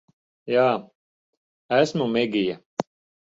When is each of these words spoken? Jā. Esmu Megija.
Jā. 0.53 0.63
Esmu 1.79 2.07
Megija. 2.17 2.57